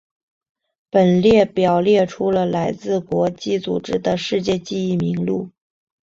[0.89, 5.51] 本列表列出了来自国际组织的世界记忆名录。